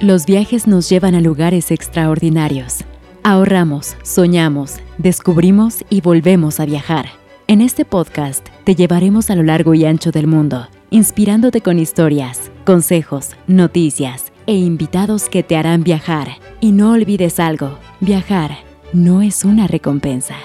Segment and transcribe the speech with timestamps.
[0.00, 2.84] Los viajes nos llevan a lugares extraordinarios.
[3.22, 7.10] Ahorramos, soñamos, descubrimos y volvemos a viajar.
[7.48, 12.50] En este podcast te llevaremos a lo largo y ancho del mundo, inspirándote con historias,
[12.64, 16.28] consejos, noticias e invitados que te harán viajar.
[16.62, 18.52] Y no olvides algo, viajar
[18.94, 20.36] no es una recompensa,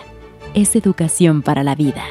[0.54, 2.04] es educación para la vida.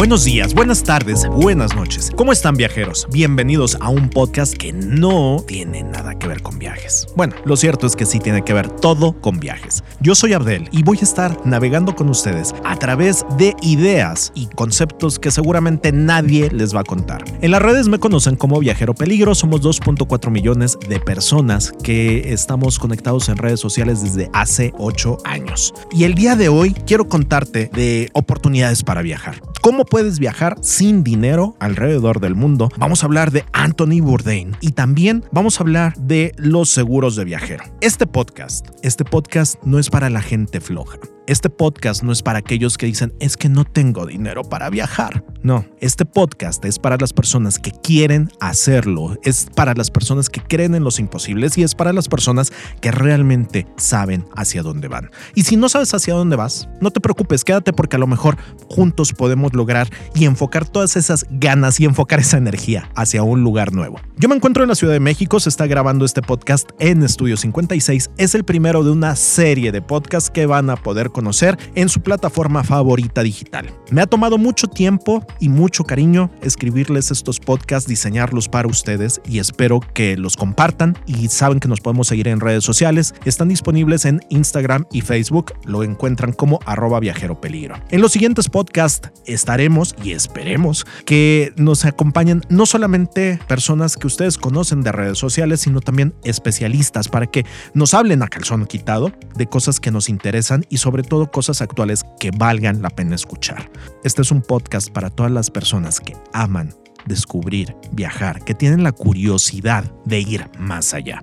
[0.00, 2.10] Buenos días, buenas tardes, buenas noches.
[2.16, 3.06] ¿Cómo están viajeros?
[3.12, 7.06] Bienvenidos a un podcast que no tiene nada que ver con viajes.
[7.16, 9.84] Bueno, lo cierto es que sí tiene que ver todo con viajes.
[10.00, 14.46] Yo soy Abdel y voy a estar navegando con ustedes a través de ideas y
[14.46, 17.22] conceptos que seguramente nadie les va a contar.
[17.42, 22.78] En las redes me conocen como Viajero Peligro, somos 2.4 millones de personas que estamos
[22.78, 25.74] conectados en redes sociales desde hace 8 años.
[25.92, 29.42] Y el día de hoy quiero contarte de oportunidades para viajar.
[29.60, 32.70] ¿Cómo puedes viajar sin dinero alrededor del mundo?
[32.78, 37.24] Vamos a hablar de Anthony Bourdain y también vamos a hablar de los seguros de
[37.24, 37.64] viajero.
[37.82, 40.98] Este podcast, este podcast no es para la gente floja.
[41.30, 45.24] Este podcast no es para aquellos que dicen es que no tengo dinero para viajar.
[45.44, 50.42] No, este podcast es para las personas que quieren hacerlo, es para las personas que
[50.42, 55.12] creen en los imposibles y es para las personas que realmente saben hacia dónde van.
[55.36, 58.36] Y si no sabes hacia dónde vas, no te preocupes, quédate porque a lo mejor
[58.68, 63.72] juntos podemos lograr y enfocar todas esas ganas y enfocar esa energía hacia un lugar
[63.72, 64.00] nuevo.
[64.16, 67.36] Yo me encuentro en la Ciudad de México, se está grabando este podcast en Estudio
[67.36, 71.90] 56, es el primero de una serie de podcasts que van a poder conocer en
[71.90, 73.66] su plataforma favorita digital.
[73.90, 79.38] Me ha tomado mucho tiempo y mucho cariño escribirles estos podcasts, diseñarlos para ustedes y
[79.38, 83.12] espero que los compartan y saben que nos podemos seguir en redes sociales.
[83.26, 86.58] Están disponibles en Instagram y Facebook, lo encuentran como
[87.02, 87.76] viajero peligro.
[87.90, 94.38] En los siguientes podcasts estaremos y esperemos que nos acompañen no solamente personas que ustedes
[94.38, 97.44] conocen de redes sociales, sino también especialistas para que
[97.74, 102.04] nos hablen a calzón quitado de cosas que nos interesan y sobre todo cosas actuales
[102.18, 103.70] que valgan la pena escuchar.
[104.04, 106.74] Este es un podcast para todas las personas que aman
[107.06, 111.22] descubrir, viajar, que tienen la curiosidad de ir más allá.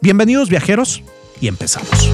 [0.00, 1.02] Bienvenidos viajeros
[1.40, 2.10] y empezamos.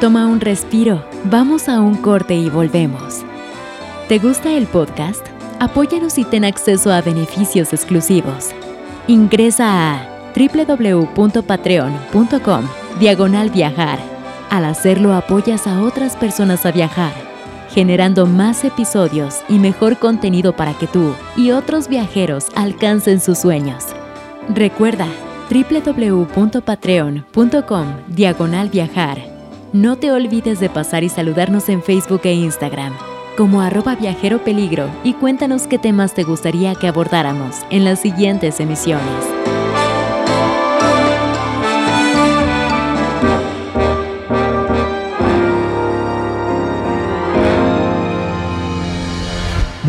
[0.00, 3.24] Toma un respiro, vamos a un corte y volvemos.
[4.08, 5.26] ¿Te gusta el podcast?
[5.58, 8.50] Apóyanos y ten acceso a beneficios exclusivos.
[9.08, 12.64] Ingresa a www.patreon.com
[13.00, 13.98] diagonal viajar.
[14.50, 17.12] Al hacerlo apoyas a otras personas a viajar,
[17.70, 23.86] generando más episodios y mejor contenido para que tú y otros viajeros alcancen sus sueños.
[24.48, 25.08] Recuerda
[25.50, 29.18] www.patreon.com diagonal viajar.
[29.72, 32.92] No te olvides de pasar y saludarnos en Facebook e Instagram
[33.36, 38.58] como arroba viajero peligro y cuéntanos qué temas te gustaría que abordáramos en las siguientes
[38.60, 39.06] emisiones.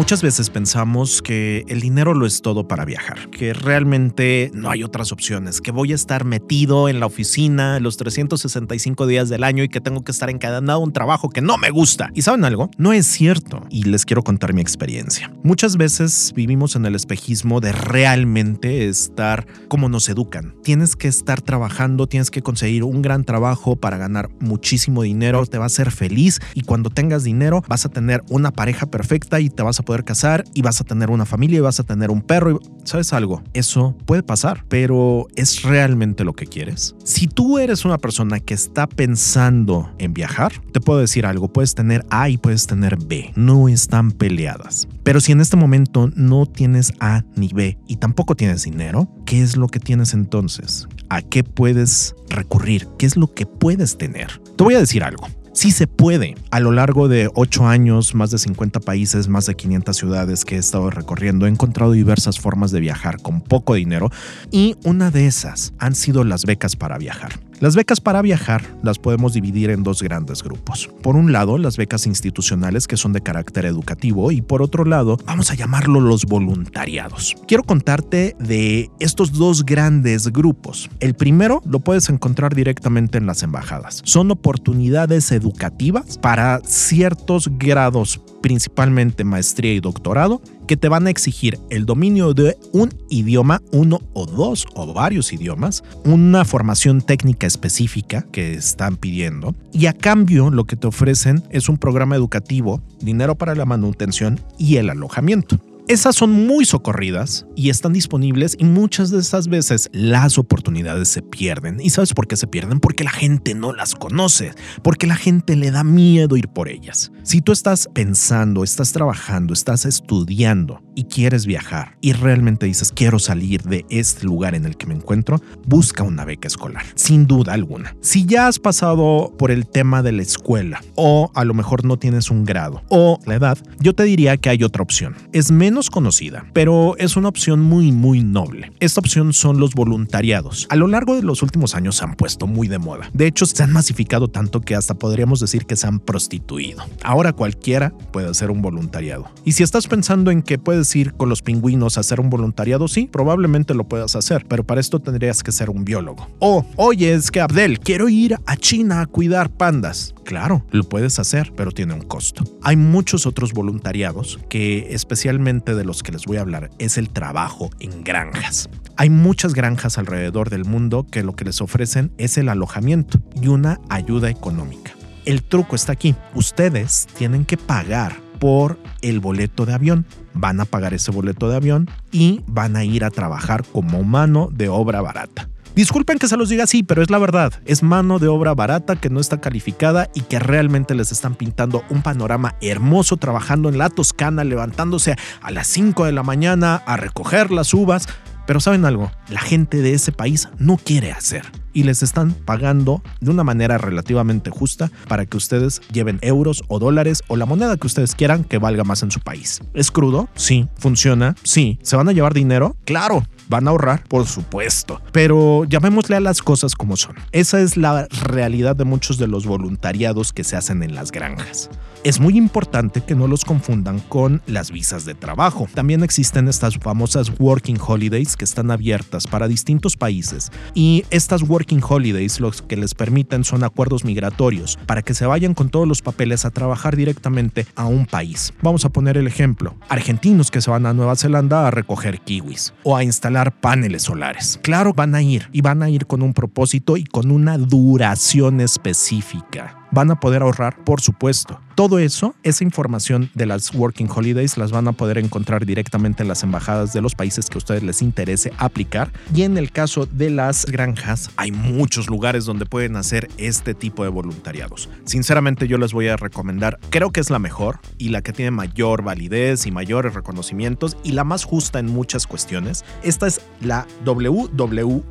[0.07, 4.81] Muchas veces pensamos que el dinero lo es todo para viajar, que realmente no hay
[4.81, 9.65] otras opciones, que voy a estar metido en la oficina los 365 días del año
[9.65, 12.09] y que tengo que estar encadenado a un trabajo que no me gusta.
[12.13, 12.69] ¿Y saben algo?
[12.77, 15.29] No es cierto y les quiero contar mi experiencia.
[15.43, 20.55] Muchas veces vivimos en el espejismo de realmente estar como nos educan.
[20.63, 25.57] Tienes que estar trabajando, tienes que conseguir un gran trabajo para ganar muchísimo dinero, te
[25.57, 29.49] va a hacer feliz y cuando tengas dinero vas a tener una pareja perfecta y
[29.49, 32.11] te vas a poder casar y vas a tener una familia y vas a tener
[32.11, 32.59] un perro.
[32.83, 33.41] ¿Sabes algo?
[33.53, 36.95] Eso puede pasar, pero ¿es realmente lo que quieres?
[37.03, 41.75] Si tú eres una persona que está pensando en viajar, te puedo decir algo, puedes
[41.75, 44.87] tener A y puedes tener B, no están peleadas.
[45.03, 49.41] Pero si en este momento no tienes A ni B y tampoco tienes dinero, ¿qué
[49.41, 50.87] es lo que tienes entonces?
[51.09, 52.87] ¿A qué puedes recurrir?
[52.97, 54.41] ¿Qué es lo que puedes tener?
[54.57, 55.27] Te voy a decir algo.
[55.57, 56.35] Sí se puede.
[56.51, 60.55] A lo largo de ocho años, más de 50 países, más de 500 ciudades que
[60.55, 64.11] he estado recorriendo, he encontrado diversas formas de viajar con poco dinero
[64.51, 67.46] y una de esas han sido las becas para viajar.
[67.59, 70.91] Las becas para viajar las podemos dividir en dos grandes grupos.
[71.01, 75.17] Por un lado, las becas institucionales que son de carácter educativo y por otro lado,
[75.25, 77.35] vamos a llamarlo los voluntariados.
[77.47, 80.87] Quiero contarte de estos dos grandes grupos.
[80.99, 84.03] El primero lo puedes encontrar directamente en las embajadas.
[84.05, 91.59] Son oportunidades educativas para ciertos grados principalmente maestría y doctorado, que te van a exigir
[91.69, 98.25] el dominio de un idioma, uno o dos o varios idiomas, una formación técnica específica
[98.31, 103.35] que están pidiendo y a cambio lo que te ofrecen es un programa educativo, dinero
[103.35, 105.59] para la manutención y el alojamiento.
[105.87, 111.21] Esas son muy socorridas y están disponibles y muchas de esas veces las oportunidades se
[111.21, 111.79] pierden.
[111.79, 112.81] ¿Y sabes por qué se pierden?
[112.81, 114.51] Porque la gente no las conoce,
[114.83, 117.13] porque la gente le da miedo ir por ellas.
[117.23, 123.17] Si tú estás pensando, estás trabajando, estás estudiando y quieres viajar y realmente dices quiero
[123.17, 127.53] salir de este lugar en el que me encuentro, busca una beca escolar, sin duda
[127.53, 127.95] alguna.
[128.01, 131.97] Si ya has pasado por el tema de la escuela o a lo mejor no
[131.97, 135.15] tienes un grado o la edad, yo te diría que hay otra opción.
[135.31, 138.71] Es menos conocida, pero es una opción muy muy noble.
[138.79, 140.67] Esta opción son los voluntariados.
[140.69, 143.09] A lo largo de los últimos años se han puesto muy de moda.
[143.13, 146.83] De hecho, se han masificado tanto que hasta podríamos decir que se han prostituido.
[147.03, 149.29] Ahora cualquiera puede hacer un voluntariado.
[149.45, 152.87] Y si estás pensando en que puedes ir con los pingüinos a hacer un voluntariado,
[152.87, 156.27] sí, probablemente lo puedas hacer, pero para esto tendrías que ser un biólogo.
[156.39, 160.13] O, oye, es que Abdel, quiero ir a China a cuidar pandas.
[160.27, 162.43] Claro, lo puedes hacer, pero tiene un costo.
[162.61, 167.09] Hay muchos otros voluntariados que especialmente de los que les voy a hablar es el
[167.09, 168.69] trabajo en granjas.
[168.97, 173.47] Hay muchas granjas alrededor del mundo que lo que les ofrecen es el alojamiento y
[173.47, 174.91] una ayuda económica.
[175.23, 176.13] El truco está aquí.
[176.35, 180.05] Ustedes tienen que pagar por el boleto de avión.
[180.33, 184.49] Van a pagar ese boleto de avión y van a ir a trabajar como mano
[184.51, 185.47] de obra barata.
[185.77, 187.53] Disculpen que se los diga así, pero es la verdad.
[187.65, 191.83] Es mano de obra barata que no está calificada y que realmente les están pintando
[191.91, 196.97] un panorama hermoso trabajando en la Toscana, levantándose a las 5 de la mañana a
[196.97, 198.07] recoger las uvas.
[198.47, 201.43] Pero saben algo, la gente de ese país no quiere hacer
[201.73, 206.79] y les están pagando de una manera relativamente justa para que ustedes lleven euros o
[206.79, 209.61] dólares o la moneda que ustedes quieran que valga más en su país.
[209.75, 210.27] ¿Es crudo?
[210.33, 210.67] Sí.
[210.77, 211.35] ¿Funciona?
[211.43, 211.77] Sí.
[211.83, 212.75] ¿Se van a llevar dinero?
[212.83, 213.27] Claro.
[213.49, 214.03] ¿Van a ahorrar?
[214.07, 215.01] Por supuesto.
[215.11, 217.15] Pero llamémosle a las cosas como son.
[217.31, 221.69] Esa es la realidad de muchos de los voluntariados que se hacen en las granjas.
[222.03, 225.67] Es muy importante que no los confundan con las visas de trabajo.
[225.73, 231.81] También existen estas famosas Working Holidays que están abiertas para distintos países y estas Working
[231.87, 236.01] Holidays lo que les permiten son acuerdos migratorios para que se vayan con todos los
[236.01, 238.53] papeles a trabajar directamente a un país.
[238.61, 239.75] Vamos a poner el ejemplo.
[239.89, 244.59] Argentinos que se van a Nueva Zelanda a recoger kiwis o a instalar paneles solares.
[244.61, 248.61] Claro, van a ir y van a ir con un propósito y con una duración
[248.61, 249.86] específica.
[249.97, 250.83] ¿Van a poder ahorrar?
[250.83, 251.59] Por supuesto.
[251.73, 256.29] Todo eso, esa información de las Working Holidays las van a poder encontrar directamente en
[256.29, 259.11] las embajadas de los países que a ustedes les interese aplicar.
[259.33, 264.03] Y en el caso de las granjas, hay muchos lugares donde pueden hacer este tipo
[264.03, 264.87] de voluntariados.
[265.03, 268.51] Sinceramente yo les voy a recomendar, creo que es la mejor y la que tiene
[268.51, 272.85] mayor validez y mayores reconocimientos y la más justa en muchas cuestiones.
[273.01, 275.01] Esta es la WWOOF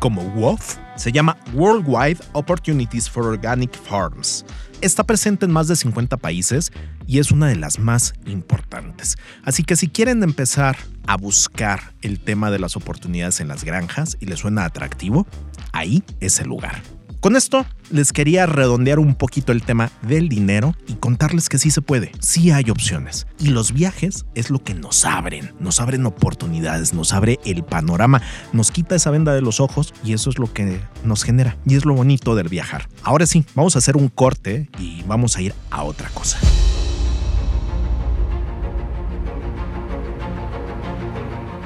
[0.00, 4.44] como WOF se llama Worldwide Opportunities for Organic Farms.
[4.80, 6.72] Está presente en más de 50 países
[7.06, 9.16] y es una de las más importantes.
[9.44, 10.76] Así que si quieren empezar
[11.06, 15.26] a buscar el tema de las oportunidades en las granjas y les suena atractivo,
[15.72, 16.82] ahí es el lugar.
[17.20, 21.70] Con esto les quería redondear un poquito el tema del dinero y contarles que sí
[21.70, 23.26] se puede, sí hay opciones.
[23.38, 28.22] Y los viajes es lo que nos abren, nos abren oportunidades, nos abre el panorama,
[28.52, 31.76] nos quita esa venda de los ojos y eso es lo que nos genera y
[31.76, 32.88] es lo bonito del viajar.
[33.02, 36.38] Ahora sí, vamos a hacer un corte y vamos a ir a otra cosa.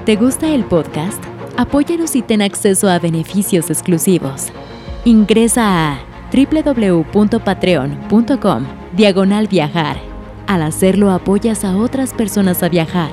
[0.07, 1.23] ¿Te gusta el podcast?
[1.57, 4.51] Apóyanos y ten acceso a beneficios exclusivos.
[5.05, 5.99] Ingresa a
[6.33, 9.99] www.patreon.com diagonal viajar.
[10.47, 13.11] Al hacerlo apoyas a otras personas a viajar,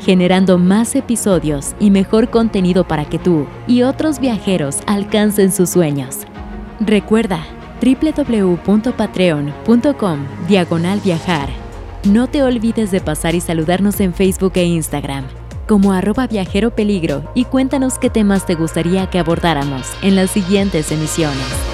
[0.00, 6.18] generando más episodios y mejor contenido para que tú y otros viajeros alcancen sus sueños.
[6.78, 7.40] Recuerda
[7.82, 11.48] www.patreon.com diagonal viajar.
[12.04, 15.24] No te olvides de pasar y saludarnos en Facebook e Instagram
[15.66, 20.90] como arroba viajero peligro y cuéntanos qué temas te gustaría que abordáramos en las siguientes
[20.92, 21.73] emisiones.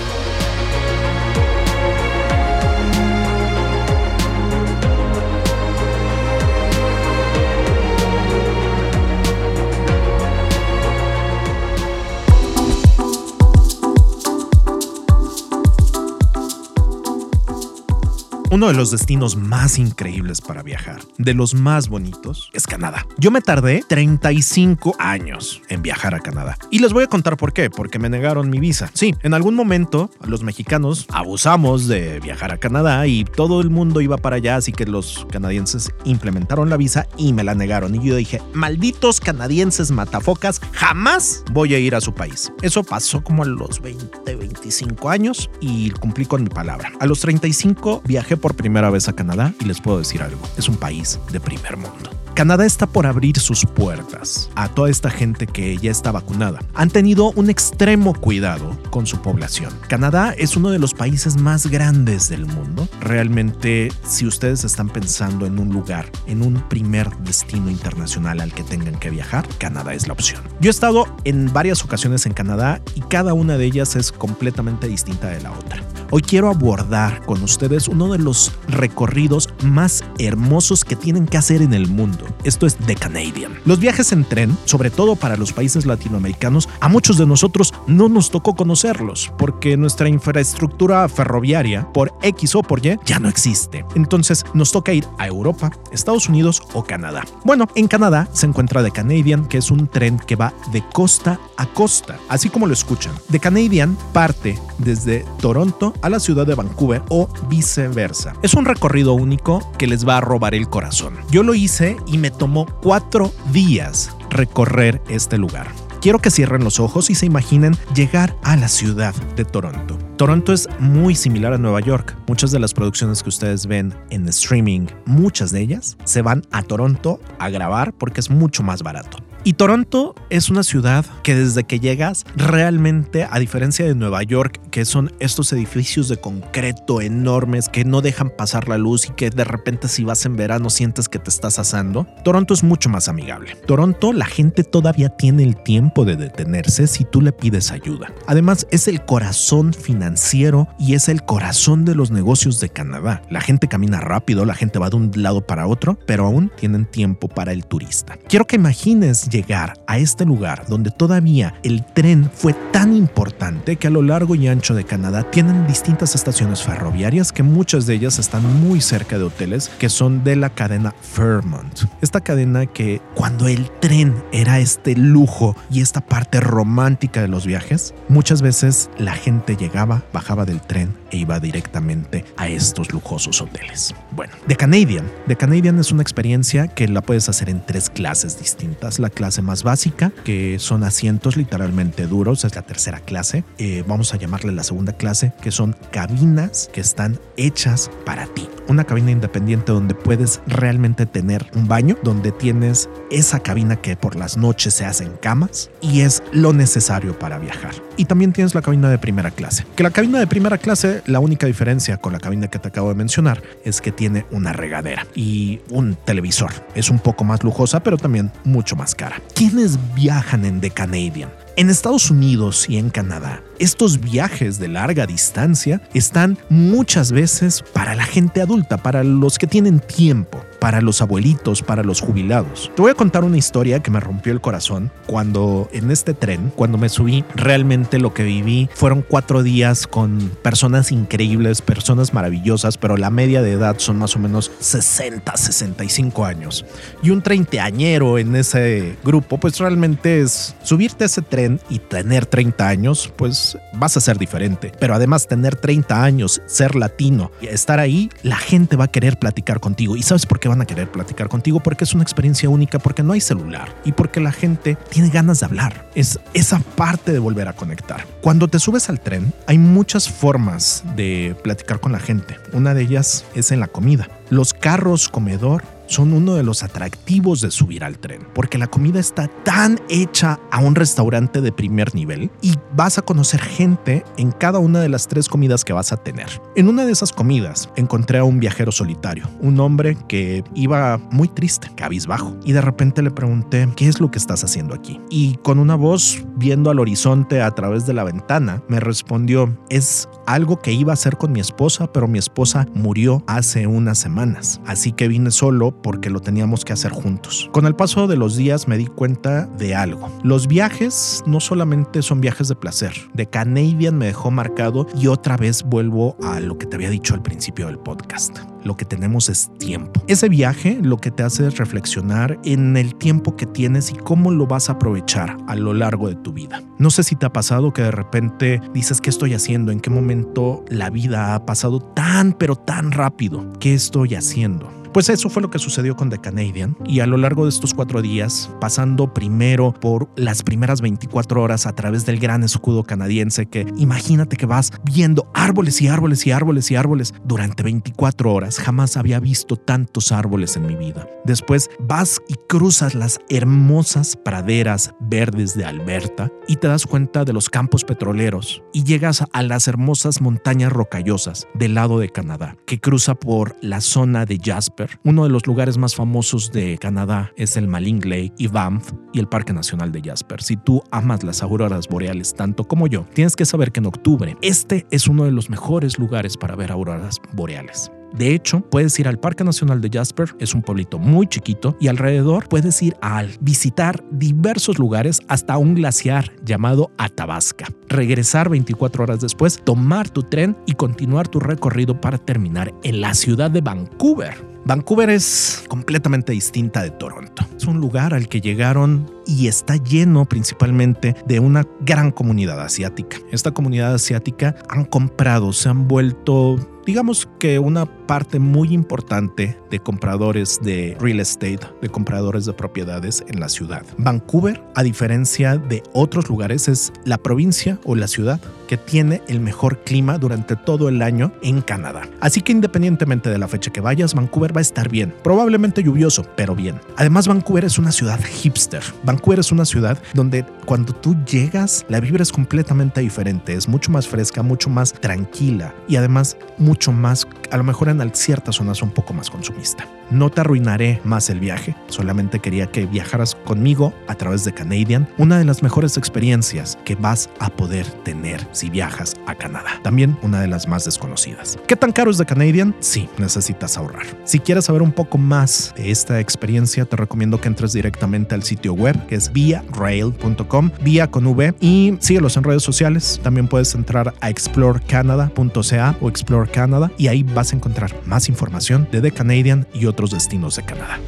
[18.52, 23.06] Uno de los destinos más increíbles para viajar, de los más bonitos, es Canadá.
[23.16, 26.58] Yo me tardé 35 años en viajar a Canadá.
[26.68, 28.90] Y les voy a contar por qué, porque me negaron mi visa.
[28.92, 34.00] Sí, en algún momento los mexicanos abusamos de viajar a Canadá y todo el mundo
[34.00, 37.94] iba para allá, así que los canadienses implementaron la visa y me la negaron.
[37.94, 42.52] Y yo dije, malditos canadienses matafocas, jamás voy a ir a su país.
[42.62, 46.90] Eso pasó como a los 20, 25 años y cumplí con mi palabra.
[46.98, 50.68] A los 35 viajé por primera vez a Canadá y les puedo decir algo, es
[50.68, 52.10] un país de primer mundo.
[52.40, 56.60] Canadá está por abrir sus puertas a toda esta gente que ya está vacunada.
[56.72, 59.74] Han tenido un extremo cuidado con su población.
[59.88, 62.88] Canadá es uno de los países más grandes del mundo.
[62.98, 68.62] Realmente, si ustedes están pensando en un lugar, en un primer destino internacional al que
[68.62, 70.40] tengan que viajar, Canadá es la opción.
[70.62, 74.88] Yo he estado en varias ocasiones en Canadá y cada una de ellas es completamente
[74.88, 75.82] distinta de la otra.
[76.12, 81.62] Hoy quiero abordar con ustedes uno de los recorridos más hermosos que tienen que hacer
[81.62, 82.24] en el mundo.
[82.44, 83.58] Esto es The Canadian.
[83.64, 88.08] Los viajes en tren, sobre todo para los países latinoamericanos, a muchos de nosotros no
[88.08, 93.84] nos tocó conocerlos porque nuestra infraestructura ferroviaria, por X o por Y, ya no existe.
[93.94, 97.24] Entonces nos toca ir a Europa, Estados Unidos o Canadá.
[97.44, 101.38] Bueno, en Canadá se encuentra The Canadian, que es un tren que va de costa
[101.56, 103.12] a costa, así como lo escuchan.
[103.30, 108.34] The Canadian parte desde Toronto a la ciudad de Vancouver o viceversa.
[108.42, 111.14] Es un recorrido único que les va a robar el corazón.
[111.30, 115.68] Yo lo hice y me tomó cuatro días recorrer este lugar.
[116.00, 119.98] Quiero que cierren los ojos y se imaginen llegar a la ciudad de Toronto.
[120.16, 122.16] Toronto es muy similar a Nueva York.
[122.26, 126.62] Muchas de las producciones que ustedes ven en streaming, muchas de ellas, se van a
[126.62, 129.18] Toronto a grabar porque es mucho más barato.
[129.42, 134.60] Y Toronto es una ciudad que desde que llegas, realmente, a diferencia de Nueva York,
[134.70, 139.30] que son estos edificios de concreto enormes que no dejan pasar la luz y que
[139.30, 143.08] de repente si vas en verano sientes que te estás asando, Toronto es mucho más
[143.08, 143.56] amigable.
[143.66, 148.12] Toronto, la gente todavía tiene el tiempo de detenerse si tú le pides ayuda.
[148.26, 153.22] Además, es el corazón financiero y es el corazón de los negocios de Canadá.
[153.30, 156.84] La gente camina rápido, la gente va de un lado para otro, pero aún tienen
[156.84, 158.18] tiempo para el turista.
[158.28, 163.86] Quiero que imagines llegar a este lugar donde todavía el tren fue tan importante que
[163.86, 168.18] a lo largo y ancho de Canadá tienen distintas estaciones ferroviarias que muchas de ellas
[168.18, 171.84] están muy cerca de hoteles que son de la cadena Fairmont.
[172.02, 177.46] Esta cadena que cuando el tren era este lujo y esta parte romántica de los
[177.46, 183.40] viajes, muchas veces la gente llegaba, bajaba del tren e iba directamente a estos lujosos
[183.40, 183.94] hoteles.
[184.12, 185.10] Bueno, The Canadian.
[185.26, 188.98] The Canadian es una experiencia que la puedes hacer en tres clases distintas.
[188.98, 193.44] La clase más básica, que son asientos literalmente duros, es la tercera clase.
[193.58, 198.48] Eh, vamos a llamarle la segunda clase, que son cabinas que están hechas para ti.
[198.68, 204.16] Una cabina independiente donde puedes realmente tener un baño, donde tienes esa cabina que por
[204.16, 207.74] las noches se hacen camas y es lo necesario para viajar.
[207.96, 211.20] Y también tienes la cabina de primera clase, que la cabina de primera clase, la
[211.20, 215.06] única diferencia con la cabina que te acabo de mencionar es que tiene una regadera
[215.14, 216.50] y un televisor.
[216.74, 219.20] Es un poco más lujosa, pero también mucho más cara.
[219.34, 221.30] ¿Quiénes viajan en The Canadian?
[221.56, 227.94] En Estados Unidos y en Canadá, estos viajes de larga distancia están muchas veces para
[227.94, 232.70] la gente adulta, para los que tienen tiempo, para los abuelitos, para los jubilados.
[232.76, 236.52] Te voy a contar una historia que me rompió el corazón cuando en este tren,
[236.54, 242.76] cuando me subí, realmente lo que viví fueron cuatro días con personas increíbles, personas maravillosas,
[242.78, 246.64] pero la media de edad son más o menos 60, 65 años.
[247.02, 252.26] Y un treintañero en ese grupo, pues realmente es subirte a ese tren y tener
[252.26, 254.72] 30 años, pues vas a ser diferente.
[254.78, 259.60] Pero además tener 30 años, ser latino estar ahí, la gente va a querer platicar
[259.60, 259.96] contigo.
[259.96, 261.60] ¿Y sabes por qué van a querer platicar contigo?
[261.60, 265.40] Porque es una experiencia única, porque no hay celular y porque la gente tiene ganas
[265.40, 265.86] de hablar.
[265.94, 268.06] Es esa parte de volver a conectar.
[268.20, 272.36] Cuando te subes al tren, hay muchas formas de platicar con la gente.
[272.52, 274.08] Una de ellas es en la comida.
[274.28, 279.00] Los carros comedor son uno de los atractivos de subir al tren, porque la comida
[279.00, 284.30] está tan hecha a un restaurante de primer nivel y vas a conocer gente en
[284.30, 286.28] cada una de las tres comidas que vas a tener.
[286.54, 291.26] En una de esas comidas encontré a un viajero solitario, un hombre que iba muy
[291.26, 295.00] triste, cabizbajo, y de repente le pregunté, ¿qué es lo que estás haciendo aquí?
[295.10, 300.08] Y con una voz viendo al horizonte a través de la ventana, me respondió, es
[300.34, 304.60] algo que iba a hacer con mi esposa, pero mi esposa murió hace unas semanas.
[304.66, 307.48] Así que vine solo porque lo teníamos que hacer juntos.
[307.52, 310.08] Con el paso de los días me di cuenta de algo.
[310.22, 312.92] Los viajes no solamente son viajes de placer.
[313.14, 317.14] De Canadian me dejó marcado y otra vez vuelvo a lo que te había dicho
[317.14, 320.02] al principio del podcast lo que tenemos es tiempo.
[320.06, 324.30] Ese viaje lo que te hace es reflexionar en el tiempo que tienes y cómo
[324.30, 326.62] lo vas a aprovechar a lo largo de tu vida.
[326.78, 329.72] No sé si te ha pasado que de repente dices, ¿qué estoy haciendo?
[329.72, 333.52] ¿En qué momento la vida ha pasado tan, pero tan rápido?
[333.60, 334.79] ¿Qué estoy haciendo?
[334.92, 337.74] Pues eso fue lo que sucedió con The Canadian y a lo largo de estos
[337.74, 343.46] cuatro días, pasando primero por las primeras 24 horas a través del gran escudo canadiense
[343.46, 348.58] que imagínate que vas viendo árboles y árboles y árboles y árboles durante 24 horas.
[348.58, 351.08] Jamás había visto tantos árboles en mi vida.
[351.24, 357.32] Después vas y cruzas las hermosas praderas verdes de Alberta y te das cuenta de
[357.32, 362.80] los campos petroleros y llegas a las hermosas montañas rocallosas del lado de Canadá que
[362.80, 367.56] cruza por la zona de Jasper uno de los lugares más famosos de Canadá es
[367.56, 370.42] el Maling Lake y Banff y el Parque Nacional de Jasper.
[370.42, 374.36] Si tú amas las auroras boreales tanto como yo, tienes que saber que en octubre
[374.42, 377.90] este es uno de los mejores lugares para ver auroras boreales.
[378.12, 381.88] De hecho, puedes ir al Parque Nacional de Jasper, es un pueblito muy chiquito, y
[381.88, 387.68] alrededor puedes ir a visitar diversos lugares hasta un glaciar llamado Athabasca.
[387.88, 393.14] Regresar 24 horas después, tomar tu tren y continuar tu recorrido para terminar en la
[393.14, 394.49] ciudad de Vancouver.
[394.64, 397.44] Vancouver es completamente distinta de Toronto.
[397.56, 403.18] Es un lugar al que llegaron y está lleno principalmente de una gran comunidad asiática.
[403.32, 409.78] Esta comunidad asiática han comprado, se han vuelto digamos que una parte muy importante de
[409.78, 413.86] compradores de real estate, de compradores de propiedades en la ciudad.
[413.98, 419.38] Vancouver, a diferencia de otros lugares, es la provincia o la ciudad que tiene el
[419.38, 422.02] mejor clima durante todo el año en Canadá.
[422.20, 425.14] Así que independientemente de la fecha que vayas, Vancouver va a estar bien.
[425.22, 426.80] Probablemente lluvioso, pero bien.
[426.96, 428.82] Además, Vancouver es una ciudad hipster.
[429.04, 433.54] Vancouver es una ciudad donde cuando tú llegas, la vibra es completamente diferente.
[433.54, 437.99] Es mucho más fresca, mucho más tranquila y además mucho más, a lo mejor en
[438.08, 439.86] ciertas zonas un poco más consumista.
[440.10, 445.08] No te arruinaré más el viaje, solamente quería que viajaras conmigo a través de Canadian,
[445.18, 449.80] una de las mejores experiencias que vas a poder tener si viajas a Canadá.
[449.82, 451.58] También una de las más desconocidas.
[451.68, 452.74] ¿Qué tan caro es de Canadian?
[452.80, 454.06] Sí, necesitas ahorrar.
[454.24, 458.42] Si quieres saber un poco más de esta experiencia, te recomiendo que entres directamente al
[458.42, 463.20] sitio web que es viarail.com, vía con V, y síguelos en redes sociales.
[463.22, 468.88] También puedes entrar a explorecanada.ca o Explore Canada y ahí vas a encontrar más información
[468.90, 470.98] de The Canadian y otros destinos de Canadá.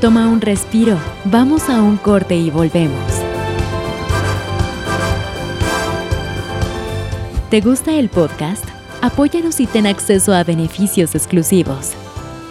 [0.00, 3.00] Toma un respiro, vamos a un corte y volvemos.
[7.50, 8.64] ¿Te gusta el podcast?
[9.02, 11.92] Apóyanos y ten acceso a beneficios exclusivos.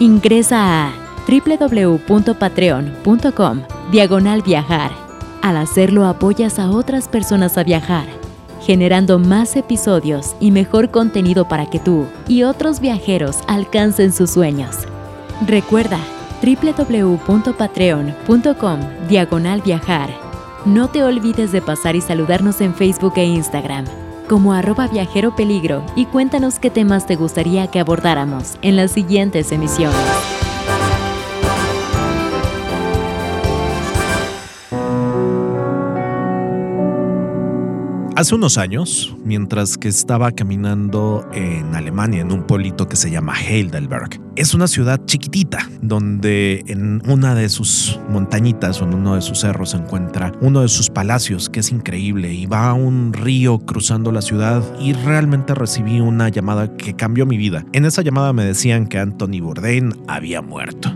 [0.00, 0.92] Ingresa a
[1.28, 4.90] www.patreon.com diagonal viajar.
[5.42, 8.25] Al hacerlo apoyas a otras personas a viajar
[8.66, 14.78] generando más episodios y mejor contenido para que tú y otros viajeros alcancen sus sueños.
[15.46, 16.00] Recuerda
[16.42, 20.10] www.patreon.com diagonal viajar.
[20.64, 23.84] No te olvides de pasar y saludarnos en Facebook e Instagram
[24.28, 29.52] como arroba viajero peligro y cuéntanos qué temas te gustaría que abordáramos en las siguientes
[29.52, 30.35] emisiones.
[38.16, 43.34] Hace unos años, mientras que estaba caminando en Alemania, en un pueblito que se llama
[43.38, 49.20] Heidelberg, es una ciudad chiquitita donde en una de sus montañitas o en uno de
[49.20, 53.12] sus cerros se encuentra uno de sus palacios que es increíble y va a un
[53.12, 57.66] río cruzando la ciudad y realmente recibí una llamada que cambió mi vida.
[57.74, 60.90] En esa llamada me decían que Anthony Bourdain había muerto.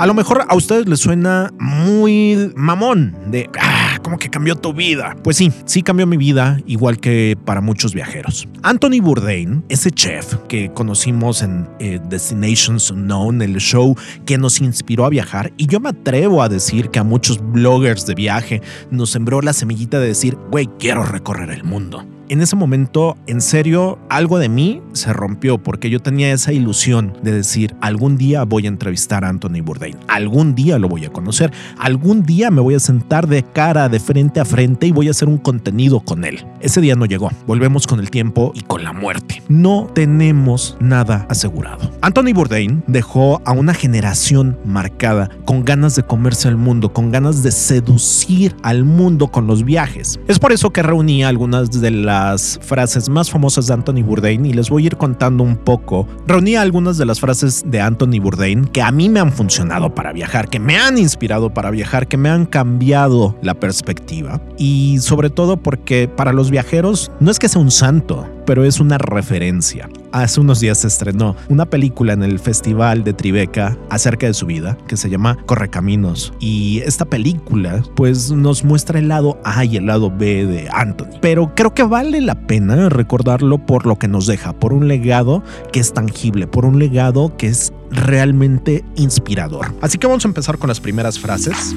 [0.00, 4.72] A lo mejor a ustedes les suena muy mamón de, ah, como que cambió tu
[4.72, 5.14] vida.
[5.22, 8.48] Pues sí, sí cambió mi vida, igual que para muchos viajeros.
[8.64, 13.96] Anthony Bourdain, ese chef que conocimos en eh, Destinations Unknown, el show
[14.26, 18.04] que nos inspiró a viajar, y yo me atrevo a decir que a muchos bloggers
[18.04, 22.04] de viaje nos sembró la semillita de decir, güey, quiero recorrer el mundo.
[22.30, 27.12] En ese momento, en serio, algo de mí se rompió porque yo tenía esa ilusión
[27.24, 31.10] de decir, algún día voy a entrevistar a Anthony Bourdain, algún día lo voy a
[31.10, 35.08] conocer, algún día me voy a sentar de cara, de frente a frente y voy
[35.08, 36.46] a hacer un contenido con él.
[36.60, 37.32] Ese día no llegó.
[37.48, 39.42] Volvemos con el tiempo y con la muerte.
[39.48, 41.90] No tenemos nada asegurado.
[42.00, 47.42] Anthony Bourdain dejó a una generación marcada con ganas de comerse al mundo, con ganas
[47.42, 50.20] de seducir al mundo con los viajes.
[50.28, 52.19] Es por eso que reuní algunas de las
[52.60, 56.06] frases más famosas de Anthony Bourdain y les voy a ir contando un poco.
[56.26, 60.12] Reuní algunas de las frases de Anthony Bourdain que a mí me han funcionado para
[60.12, 64.40] viajar, que me han inspirado para viajar, que me han cambiado la perspectiva.
[64.58, 68.80] Y sobre todo porque para los viajeros no es que sea un santo, pero es
[68.80, 69.88] una referencia.
[70.10, 74.46] Hace unos días se estrenó una película en el Festival de Tribeca acerca de su
[74.46, 76.32] vida que se llama Correcaminos.
[76.40, 81.20] Y esta película pues nos muestra el lado A y el lado B de Anthony.
[81.22, 85.44] Pero creo que vale la pena recordarlo por lo que nos deja, por un legado
[85.72, 89.72] que es tangible, por un legado que es realmente inspirador.
[89.80, 91.76] Así que vamos a empezar con las primeras frases.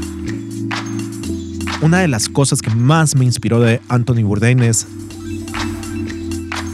[1.83, 4.87] Una de las cosas que más me inspiró de Anthony Bourdain es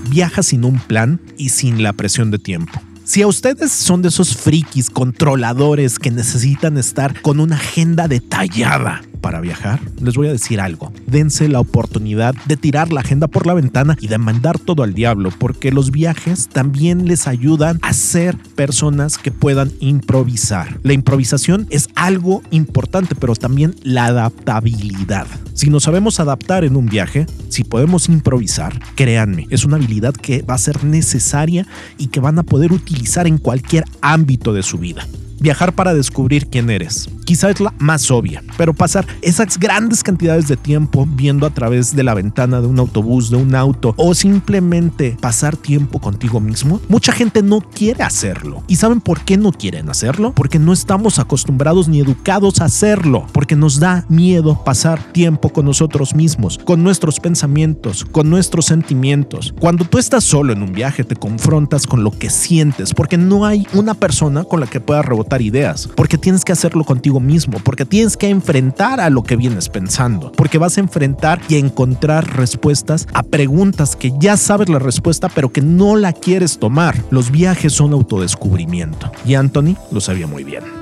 [0.09, 2.81] viaja sin un plan y sin la presión de tiempo.
[3.03, 9.01] Si a ustedes son de esos frikis controladores que necesitan estar con una agenda detallada
[9.19, 10.91] para viajar, les voy a decir algo.
[11.07, 14.93] Dense la oportunidad de tirar la agenda por la ventana y de mandar todo al
[14.93, 20.79] diablo, porque los viajes también les ayudan a ser personas que puedan improvisar.
[20.83, 25.27] La improvisación es algo importante, pero también la adaptabilidad.
[25.53, 30.41] Si nos sabemos adaptar en un viaje, si podemos improvisar, créanme, es una habilidad que
[30.41, 34.77] va a ser necesaria y que van a poder utilizar en cualquier ámbito de su
[34.77, 35.05] vida.
[35.41, 37.09] Viajar para descubrir quién eres.
[37.23, 41.95] Quizá es la más obvia, pero pasar esas grandes cantidades de tiempo viendo a través
[41.95, 46.81] de la ventana de un autobús, de un auto, o simplemente pasar tiempo contigo mismo,
[46.89, 48.63] mucha gente no quiere hacerlo.
[48.67, 50.33] ¿Y saben por qué no quieren hacerlo?
[50.33, 55.65] Porque no estamos acostumbrados ni educados a hacerlo, porque nos da miedo pasar tiempo con
[55.65, 59.53] nosotros mismos, con nuestros pensamientos, con nuestros sentimientos.
[59.59, 63.45] Cuando tú estás solo en un viaje, te confrontas con lo que sientes, porque no
[63.45, 67.59] hay una persona con la que puedas rebotar ideas, porque tienes que hacerlo contigo mismo,
[67.63, 72.35] porque tienes que enfrentar a lo que vienes pensando, porque vas a enfrentar y encontrar
[72.35, 76.95] respuestas a preguntas que ya sabes la respuesta, pero que no la quieres tomar.
[77.11, 80.78] Los viajes son autodescubrimiento y Anthony lo sabía muy bien.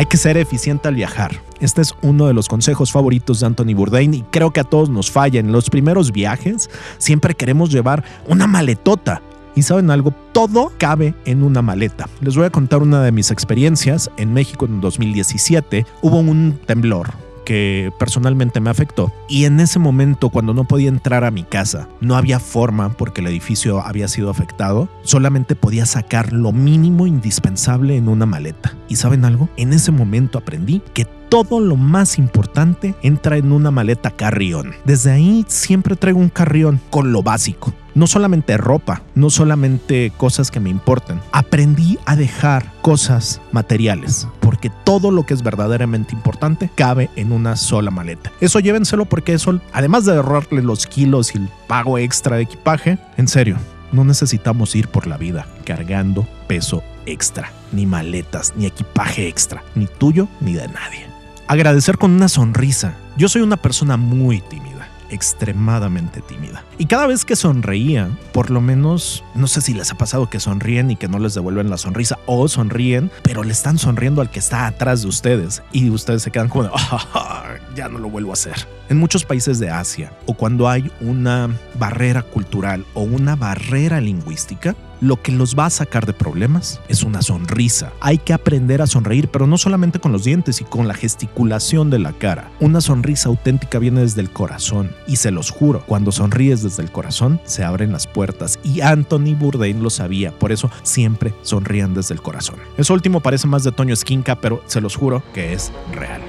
[0.00, 1.42] Hay que ser eficiente al viajar.
[1.60, 4.88] Este es uno de los consejos favoritos de Anthony Bourdain y creo que a todos
[4.88, 5.40] nos falla.
[5.40, 9.20] En los primeros viajes siempre queremos llevar una maletota.
[9.54, 12.08] Y saben algo, todo cabe en una maleta.
[12.22, 14.10] Les voy a contar una de mis experiencias.
[14.16, 17.10] En México en 2017 hubo un temblor
[17.50, 19.12] que personalmente me afectó.
[19.28, 23.22] Y en ese momento, cuando no podía entrar a mi casa, no había forma porque
[23.22, 28.76] el edificio había sido afectado, solamente podía sacar lo mínimo indispensable en una maleta.
[28.88, 29.48] ¿Y saben algo?
[29.56, 34.72] En ese momento aprendí que todo lo más importante entra en una maleta carrión.
[34.84, 37.74] Desde ahí siempre traigo un carrión con lo básico.
[37.96, 41.20] No solamente ropa, no solamente cosas que me importan.
[41.32, 47.54] Aprendí a dejar cosas materiales, porque todo lo que es verdaderamente importante cabe en una
[47.54, 48.32] sola maleta.
[48.40, 52.98] Eso llévenselo porque eso, además de ahorrarle los kilos y el pago extra de equipaje,
[53.16, 53.58] en serio,
[53.92, 59.86] no necesitamos ir por la vida cargando peso extra, ni maletas, ni equipaje extra, ni
[59.86, 61.06] tuyo ni de nadie
[61.50, 62.94] agradecer con una sonrisa.
[63.16, 64.79] Yo soy una persona muy tímida,
[65.10, 66.64] extremadamente tímida.
[66.78, 70.40] Y cada vez que sonreía, por lo menos, no sé si les ha pasado que
[70.40, 74.30] sonríen y que no les devuelven la sonrisa, o sonríen, pero le están sonriendo al
[74.30, 78.30] que está atrás de ustedes y ustedes se quedan como, ah, ya no lo vuelvo
[78.30, 78.68] a hacer.
[78.88, 84.74] En muchos países de Asia, o cuando hay una barrera cultural o una barrera lingüística,
[85.00, 87.92] lo que los va a sacar de problemas es una sonrisa.
[88.00, 91.90] Hay que aprender a sonreír, pero no solamente con los dientes y con la gesticulación
[91.90, 92.50] de la cara.
[92.60, 96.92] Una sonrisa auténtica viene desde el corazón y se los juro, cuando sonríes desde el
[96.92, 102.14] corazón se abren las puertas y Anthony Bourdain lo sabía, por eso siempre sonrían desde
[102.14, 102.56] el corazón.
[102.76, 106.20] Eso último parece más de Toño Esquinca, pero se los juro que es real.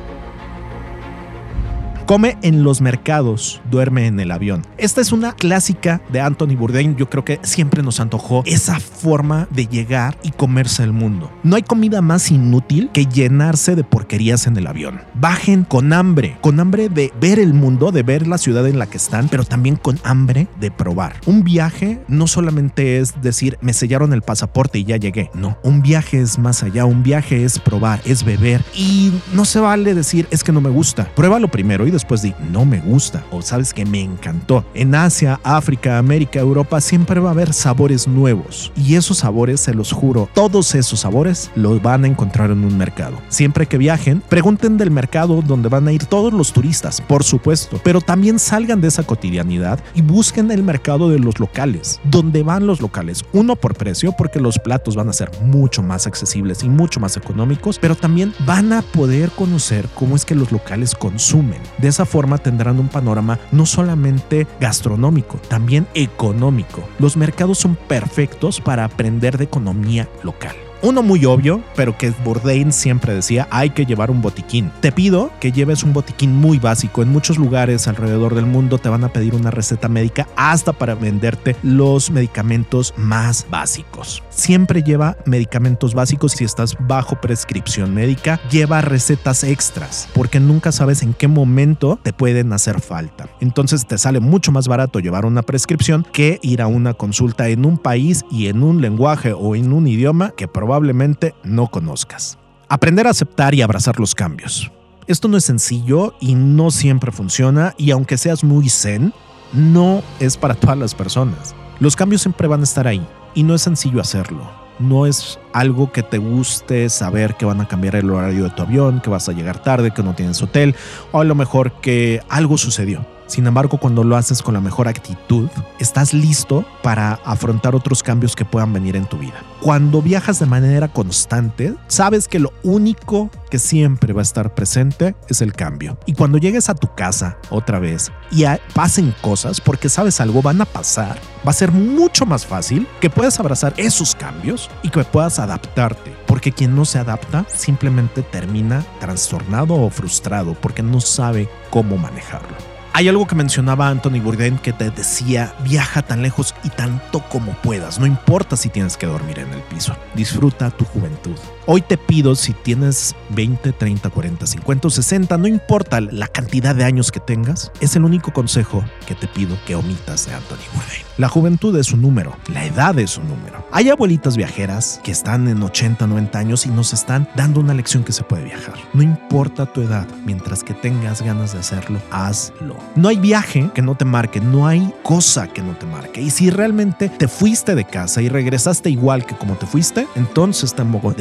[2.12, 4.66] Come en los mercados, duerme en el avión.
[4.78, 6.98] Esta es una clásica de Anthony Bourdain.
[6.98, 11.32] Yo creo que siempre nos antojó esa forma de llegar y comerse el mundo.
[11.44, 15.00] No hay comida más inútil que llenarse de porquerías en el avión.
[15.14, 18.88] Bajen con hambre, con hambre de ver el mundo, de ver la ciudad en la
[18.88, 21.16] que están, pero también con hambre de probar.
[21.26, 25.32] Un viaje no solamente es decir, me sellaron el pasaporte y ya llegué.
[25.34, 26.84] No, un viaje es más allá.
[26.84, 28.66] Un viaje es probar, es beber.
[28.76, 31.06] Y no se vale decir, es que no me gusta.
[31.16, 33.24] Pruébalo primero y después di, no me gusta.
[33.32, 34.66] O sabes que me encantó.
[34.74, 38.72] En Asia, África, América, Europa, siempre va a haber sabores nuevos.
[38.76, 42.78] Y esos sabores, se los juro, todos esos sabores los van a encontrar en un
[42.78, 43.18] mercado.
[43.30, 47.80] Siempre que viajen, pregunten del mercado donde van a ir todos los turistas, por supuesto.
[47.84, 52.00] Pero también salgan de esa cotidianidad y busquen el mercado de los locales.
[52.04, 53.24] Donde van los locales?
[53.34, 57.18] Uno por precio, porque los platos van a ser mucho más accesibles y mucho más
[57.18, 61.60] económicos, pero también van a poder conocer cómo es que los locales consumen.
[61.78, 66.84] De esa forma tendrán un panorama no solamente gastronómico, también económico.
[67.00, 70.56] Los mercados son perfectos para aprender de economía local.
[70.84, 74.72] Uno muy obvio, pero que Bourdain siempre decía, hay que llevar un botiquín.
[74.82, 77.04] Te pido que lleves un botiquín muy básico.
[77.04, 80.96] En muchos lugares alrededor del mundo te van a pedir una receta médica hasta para
[80.96, 84.24] venderte los medicamentos más básicos.
[84.32, 88.42] Siempre lleva medicamentos básicos si estás bajo prescripción médica.
[88.50, 93.30] Lleva recetas extras, porque nunca sabes en qué momento te pueden hacer falta.
[93.40, 97.66] Entonces te sale mucho más barato llevar una prescripción que ir a una consulta en
[97.66, 102.38] un país y en un lenguaje o en un idioma que probablemente probablemente no conozcas.
[102.70, 104.72] Aprender a aceptar y abrazar los cambios.
[105.06, 109.14] Esto no es sencillo y no siempre funciona y aunque seas muy zen,
[109.52, 111.54] no es para todas las personas.
[111.82, 113.06] Los cambios siempre van a estar ahí
[113.36, 114.50] y no es sencillo hacerlo.
[114.80, 118.62] No es algo que te guste saber que van a cambiar el horario de tu
[118.62, 120.74] avión, que vas a llegar tarde, que no tienes hotel
[121.12, 123.06] o a lo mejor que algo sucedió.
[123.32, 125.48] Sin embargo, cuando lo haces con la mejor actitud,
[125.80, 129.42] estás listo para afrontar otros cambios que puedan venir en tu vida.
[129.62, 135.16] Cuando viajas de manera constante, sabes que lo único que siempre va a estar presente
[135.30, 135.98] es el cambio.
[136.06, 140.60] Y cuando llegues a tu casa otra vez y pasen cosas, porque sabes algo van
[140.60, 141.18] a pasar,
[141.48, 146.14] va a ser mucho más fácil que puedas abrazar esos cambios y que puedas adaptarte.
[146.28, 152.71] Porque quien no se adapta simplemente termina trastornado o frustrado porque no sabe cómo manejarlo.
[152.94, 157.54] Hay algo que mencionaba Anthony Bourdain que te decía, viaja tan lejos y tanto como
[157.54, 161.38] puedas, no importa si tienes que dormir en el piso, disfruta tu juventud.
[161.74, 166.84] Hoy te pido si tienes 20, 30, 40, 50 60, no importa la cantidad de
[166.84, 171.06] años que tengas, es el único consejo que te pido que omitas de Anthony Bourdain.
[171.18, 173.66] La juventud es un número, la edad es un número.
[173.72, 178.04] Hay abuelitas viajeras que están en 80, 90 años y nos están dando una lección
[178.04, 178.76] que se puede viajar.
[178.94, 182.76] No importa tu edad, mientras que tengas ganas de hacerlo, hazlo.
[182.96, 186.22] No hay viaje que no te marque, no hay cosa que no te marque.
[186.22, 190.74] Y si realmente te fuiste de casa y regresaste igual que como te fuiste, entonces
[190.74, 191.14] tampoco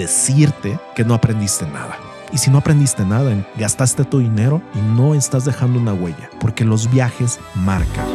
[0.95, 1.99] que no aprendiste nada.
[2.33, 6.65] Y si no aprendiste nada, gastaste tu dinero y no estás dejando una huella, porque
[6.65, 8.07] los viajes marcan.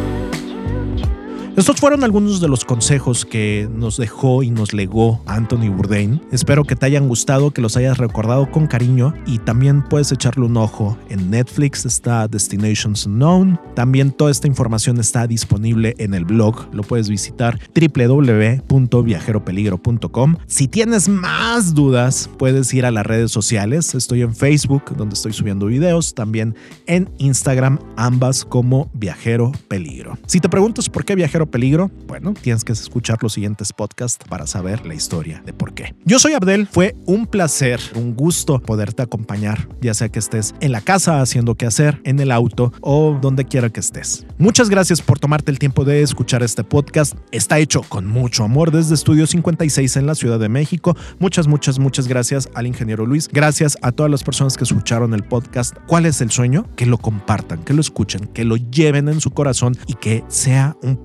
[1.58, 6.22] Estos fueron algunos de los consejos que nos dejó y nos legó Anthony Bourdain.
[6.34, 10.48] Espero que te hayan gustado, que los hayas recordado con cariño y también puedes echarle
[10.48, 10.98] un ojo.
[11.08, 13.58] En Netflix está Destinations Unknown.
[13.74, 16.68] También toda esta información está disponible en el blog.
[16.74, 20.36] Lo puedes visitar www.viajeropeligro.com.
[20.48, 23.96] Si tienes más dudas, puedes ir a las redes sociales.
[23.96, 26.16] Estoy en Facebook, donde estoy subiendo videos.
[26.16, 26.54] También
[26.86, 30.18] en Instagram, ambas como Viajero Peligro.
[30.28, 31.92] Si te preguntas por qué Viajero peligro?
[32.08, 35.96] Bueno, tienes que escuchar los siguientes podcasts para saber la historia de por qué.
[36.06, 40.72] Yo soy Abdel, fue un placer, un gusto poderte acompañar, ya sea que estés en
[40.72, 44.26] la casa haciendo qué hacer, en el auto o donde quiera que estés.
[44.38, 47.16] Muchas gracias por tomarte el tiempo de escuchar este podcast.
[47.32, 50.96] Está hecho con mucho amor desde Estudio 56 en la Ciudad de México.
[51.20, 53.30] Muchas, muchas, muchas gracias al ingeniero Luis.
[53.32, 55.76] Gracias a todas las personas que escucharon el podcast.
[55.88, 56.66] ¿Cuál es el sueño?
[56.76, 60.76] Que lo compartan, que lo escuchen, que lo lleven en su corazón y que sea
[60.82, 60.98] un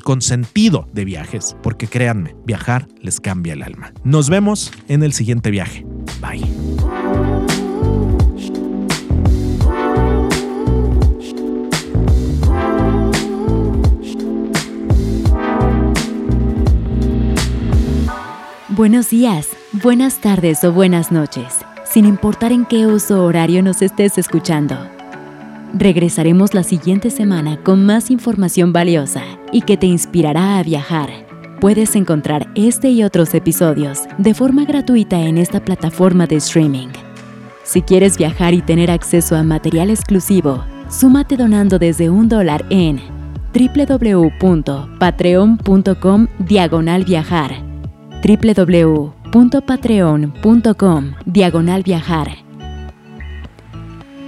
[0.00, 3.92] con sentido de viajes, porque créanme, viajar les cambia el alma.
[4.02, 5.84] Nos vemos en el siguiente viaje.
[6.20, 6.42] Bye.
[18.76, 24.18] Buenos días, buenas tardes o buenas noches, sin importar en qué uso horario nos estés
[24.18, 24.93] escuchando.
[25.74, 31.10] Regresaremos la siguiente semana con más información valiosa y que te inspirará a viajar.
[31.60, 36.88] Puedes encontrar este y otros episodios de forma gratuita en esta plataforma de streaming.
[37.64, 43.00] Si quieres viajar y tener acceso a material exclusivo, Súmate donando desde un dólar en
[43.52, 47.52] www.patreon.com diagonal viajar
[48.22, 52.43] www.patreon.com diagonal viajar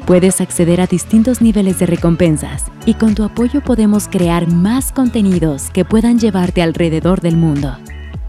[0.06, 5.70] Puedes acceder a distintos niveles de recompensas y con tu apoyo podemos crear más contenidos
[5.70, 7.76] que puedan llevarte alrededor del mundo.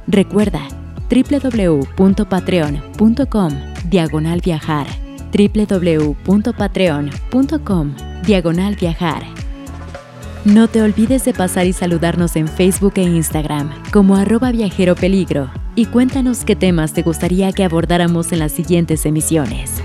[0.07, 0.61] Recuerda
[1.07, 3.51] www.patreon.com
[3.85, 4.87] diagonal viajar
[5.31, 9.23] www.patreon.com diagonal viajar
[10.45, 15.51] No te olvides de pasar y saludarnos en Facebook e Instagram como arroba viajero peligro
[15.75, 19.83] y cuéntanos qué temas te gustaría que abordáramos en las siguientes emisiones.